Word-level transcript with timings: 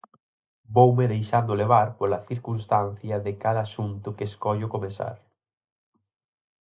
Voume 0.75 1.05
deixando 1.15 1.57
levar 1.61 1.87
pola 1.99 2.23
circunstancia 2.29 3.17
de 3.25 3.33
cada 3.43 3.61
asunto 3.67 4.07
que 4.17 4.27
escollo 4.29 4.67
comezar. 4.75 5.17